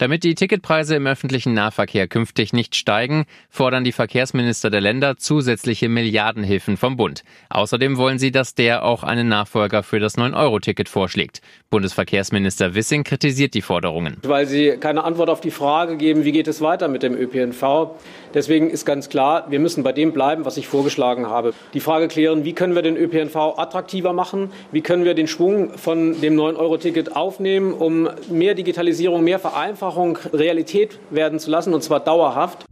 [0.00, 5.90] Damit die Ticketpreise im öffentlichen Nahverkehr künftig nicht steigen, fordern die Verkehrsminister der Länder zusätzliche
[5.90, 7.22] Milliardenhilfen vom Bund.
[7.50, 11.42] Außerdem wollen sie, dass der auch einen Nachfolger für das 9-Euro-Ticket vorschlägt.
[11.68, 14.16] Bundesverkehrsminister Wissing kritisiert die Forderungen.
[14.22, 17.90] Weil sie keine Antwort auf die Frage geben, wie geht es weiter mit dem ÖPNV.
[18.32, 21.52] Deswegen ist ganz klar, wir müssen bei dem bleiben, was ich vorgeschlagen habe.
[21.74, 24.50] Die Frage klären, wie können wir den ÖPNV attraktiver machen?
[24.72, 30.18] Wie können wir den Schwung von dem 9-Euro-Ticket aufnehmen, um mehr Digitalisierung, mehr Vereinfachung Vereinfachung
[30.32, 32.64] Realität werden zu lassen, und zwar dauerhaft.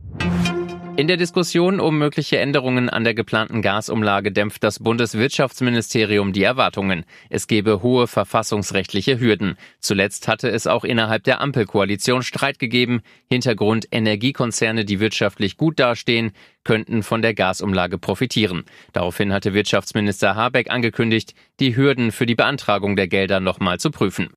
[0.97, 7.05] In der Diskussion um mögliche Änderungen an der geplanten Gasumlage dämpft das Bundeswirtschaftsministerium die Erwartungen.
[7.31, 9.57] Es gebe hohe verfassungsrechtliche Hürden.
[9.79, 13.03] Zuletzt hatte es auch innerhalb der Ampelkoalition Streit gegeben.
[13.31, 16.33] Hintergrund Energiekonzerne, die wirtschaftlich gut dastehen,
[16.65, 18.65] könnten von der Gasumlage profitieren.
[18.93, 24.31] Daraufhin hatte Wirtschaftsminister Habeck angekündigt, die Hürden für die Beantragung der Gelder nochmal zu prüfen.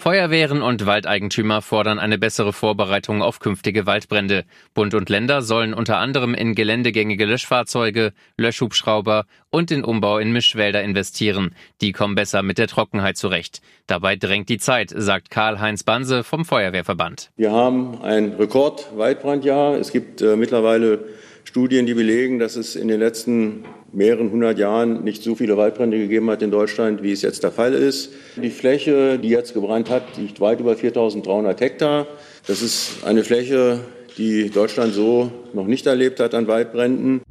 [0.00, 4.44] Feuerwehren und Waldeigentümer fordern eine bessere Vorbereitung auf künftige Waldbrände.
[4.72, 10.82] Bund und Länder sollen unter anderem in geländegängige Löschfahrzeuge, Löschhubschrauber und den Umbau in Mischwälder
[10.82, 11.54] investieren.
[11.82, 13.60] Die kommen besser mit der Trockenheit zurecht.
[13.86, 17.30] Dabei drängt die Zeit, sagt Karl-Heinz Banse vom Feuerwehrverband.
[17.36, 19.74] Wir haben ein Rekord-Waldbrandjahr.
[19.74, 21.04] Es gibt äh, mittlerweile
[21.44, 25.98] Studien, die belegen, dass es in den letzten mehreren hundert Jahren nicht so viele Waldbrände
[25.98, 28.12] gegeben hat in Deutschland, wie es jetzt der Fall ist.
[28.36, 32.06] Die Fläche, die jetzt gebrannt hat, liegt weit über 4.300 Hektar.
[32.46, 33.80] Das ist eine Fläche,
[34.18, 37.22] die Deutschland so noch nicht erlebt hat an Waldbränden.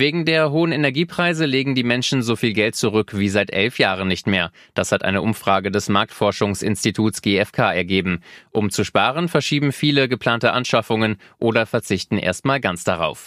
[0.00, 4.06] Wegen der hohen Energiepreise legen die Menschen so viel Geld zurück wie seit elf Jahren
[4.06, 4.52] nicht mehr.
[4.74, 8.20] Das hat eine Umfrage des Marktforschungsinstituts GfK ergeben.
[8.52, 13.26] Um zu sparen, verschieben viele geplante Anschaffungen oder verzichten erstmal ganz darauf.